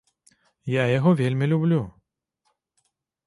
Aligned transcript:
Я 0.73 0.83
яго 0.97 1.11
вельмі 1.19 1.45
люблю. 1.51 1.81